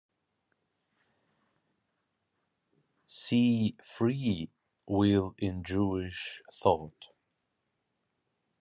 See 3.05 3.77
Free 3.83 4.49
will 4.87 5.35
In 5.37 5.63
Jewish 5.63 6.41
thought. 6.51 7.09